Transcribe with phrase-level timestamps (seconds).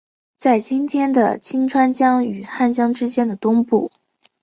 [0.35, 3.91] 在今天的清川江与汉江之间的东部。